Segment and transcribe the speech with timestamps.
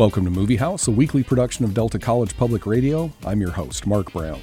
[0.00, 3.12] Welcome to Movie House, a weekly production of Delta College Public Radio.
[3.22, 4.40] I'm your host, Mark Brown.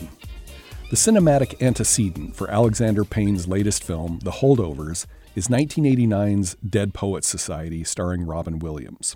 [0.91, 7.83] The cinematic antecedent for Alexander Payne's latest film, The Holdovers, is 1989's Dead Poets Society
[7.83, 9.15] starring Robin Williams.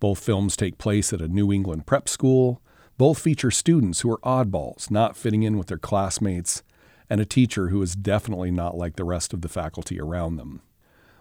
[0.00, 2.62] Both films take place at a New England prep school.
[2.96, 6.62] Both feature students who are oddballs, not fitting in with their classmates,
[7.10, 10.62] and a teacher who is definitely not like the rest of the faculty around them.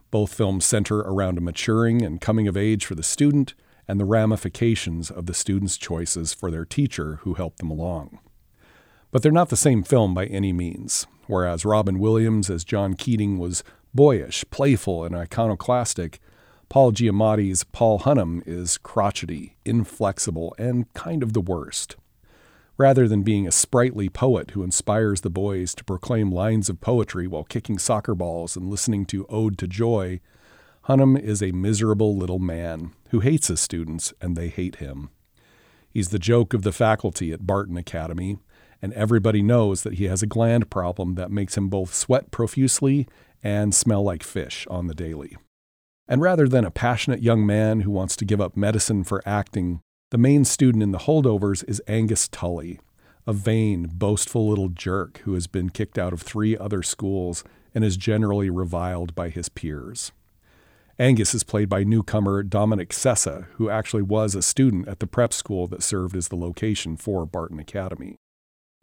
[0.10, 3.54] Both films center around a maturing and coming of age for the student
[3.88, 8.20] and the ramifications of the student's choices for their teacher who helped them along.
[9.12, 11.08] But they're not the same film by any means.
[11.28, 13.64] Whereas Robin Williams as John Keating was
[13.94, 16.20] boyish, playful, and iconoclastic,
[16.70, 21.96] Paul Giamatti's Paul Hunham is crotchety, inflexible, and kind of the worst.
[22.78, 27.26] Rather than being a sprightly poet who inspires the boys to proclaim lines of poetry
[27.26, 30.20] while kicking soccer balls and listening to Ode to Joy,
[30.88, 35.10] Hunham is a miserable little man who hates his students and they hate him.
[35.90, 38.38] He's the joke of the faculty at Barton Academy,
[38.82, 43.06] and everybody knows that he has a gland problem that makes him both sweat profusely
[43.44, 45.36] and smell like fish on the daily.
[46.08, 49.82] And rather than a passionate young man who wants to give up medicine for acting,
[50.12, 52.80] the main student in the holdovers is Angus Tully,
[53.26, 57.44] a vain, boastful little jerk who has been kicked out of three other schools
[57.76, 60.14] and is generally reviled by his peers.
[61.00, 65.32] Angus is played by newcomer Dominic Sessa, who actually was a student at the prep
[65.32, 68.16] school that served as the location for Barton Academy.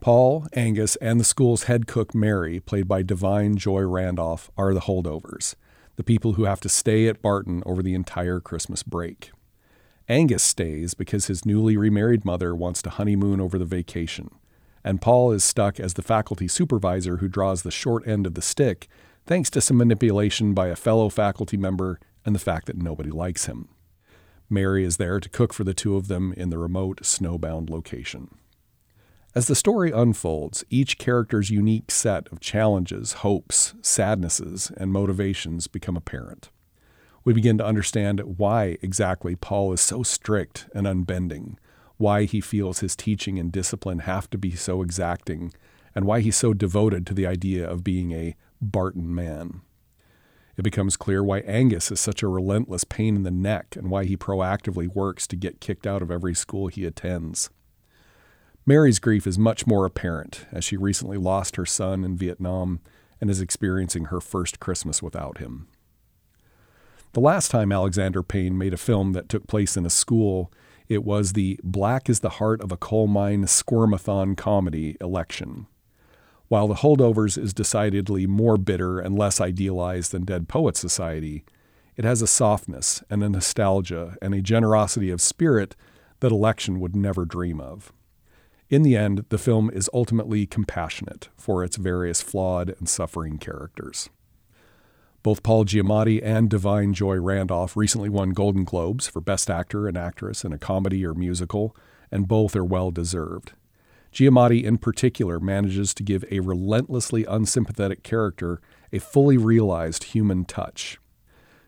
[0.01, 4.83] Paul, Angus, and the school's head cook Mary, played by Da'Vine Joy Randolph, are the
[4.83, 5.57] holdovers,
[5.97, 9.33] the people who have to stay at Barton over the entire Christmas break.
[10.09, 14.31] Angus stays because his newly remarried mother wants to honeymoon over the vacation,
[14.85, 18.43] and Paul is stuck as the faculty supervisor who draws the short end of the
[18.43, 18.87] stick
[19.27, 23.47] thanks to some manipulation by a fellow faculty member and the fact that nobody likes
[23.47, 23.69] him.
[24.51, 28.29] Mary is there to cook for the two of them in the remote, snowbound location.
[29.35, 35.97] As the story unfolds, each character's unique set of challenges, hopes, sadnesses, and motivations become
[35.97, 36.51] apparent
[37.25, 41.59] we begin to understand why exactly Paul is so strict and unbending,
[41.97, 45.53] why he feels his teaching and discipline have to be so exacting,
[45.95, 48.37] and why he's so devoted to the idea of being a
[48.73, 49.61] Barton man.
[50.57, 54.05] It becomes clear why Angus is such a relentless pain in the neck and why
[54.05, 57.51] he proactively works to get kicked out of every school he attends.
[58.67, 62.81] Mary's grief is much more apparent as she recently lost her son in Vietnam
[63.21, 65.69] and is experiencing her first Christmas without him.
[67.13, 70.53] The last time Alexander Payne made a film that took place in a school,
[70.89, 75.67] it was the Black is the Heart of a Coal Mine Squirmathon comedy, Election.
[76.49, 81.45] While The Holdovers is decidedly more bitter and less idealized than Dead Poet Society,
[81.97, 85.75] it has a softness and a nostalgia and a generosity of spirit
[86.21, 87.93] that Election would never dream of.
[88.69, 94.11] In the end, the film is ultimately compassionate for its various flawed and suffering characters.
[95.23, 99.97] Both Paul Giamatti and Da'Vine Joy Randolph recently won Golden Globes for Best Actor and
[99.97, 101.75] Actress in a Comedy or Musical,
[102.11, 103.53] and both are well deserved.
[104.15, 108.61] Giamatti, in particular, manages to give a relentlessly unsympathetic character
[108.93, 110.99] a fully realized human touch.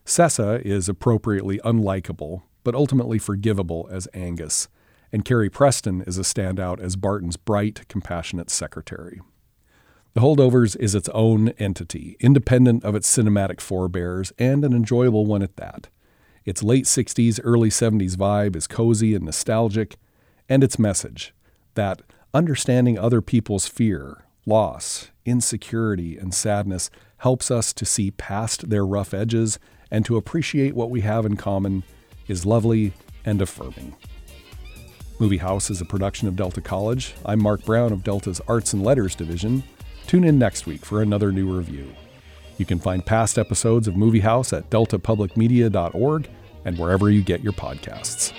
[0.04, 4.68] Sessa is appropriately unlikable, but ultimately forgivable as Angus,
[5.10, 9.20] and Carrie Preston is a standout as Barton's bright, compassionate secretary.
[10.14, 15.42] The Holdovers is its own entity, independent of its cinematic forebears, and an enjoyable one
[15.42, 15.88] at that.
[16.44, 19.96] Its late 60s, early 70s vibe is cozy and nostalgic,
[20.48, 21.34] and its message
[21.74, 22.02] that
[22.34, 29.14] understanding other people's fear, loss, insecurity, and sadness helps us to see past their rough
[29.14, 29.58] edges
[29.90, 31.82] and to appreciate what we have in common
[32.28, 32.92] is lovely
[33.24, 33.96] and affirming.
[35.18, 37.14] Movie House is a production of Delta College.
[37.24, 39.62] I'm Mark Brown of Delta's Arts and Letters Division.
[40.06, 41.90] Tune in next week for another new review.
[42.58, 46.28] You can find past episodes of Movie House at deltapublicmedia.org
[46.64, 48.32] and wherever you get your podcasts.